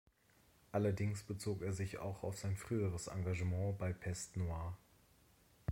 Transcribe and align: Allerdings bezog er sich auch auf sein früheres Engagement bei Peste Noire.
Allerdings 0.71 1.21
bezog 1.21 1.61
er 1.61 1.73
sich 1.73 1.99
auch 1.99 2.23
auf 2.23 2.35
sein 2.39 2.55
früheres 2.57 3.05
Engagement 3.05 3.77
bei 3.77 3.93
Peste 3.93 4.39
Noire. 4.39 4.75